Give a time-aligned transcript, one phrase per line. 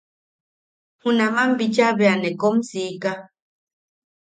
[1.01, 3.11] Junaman bicha bea ne kom siika.